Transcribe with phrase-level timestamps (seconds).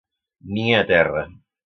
[0.55, 1.23] Nia a terra.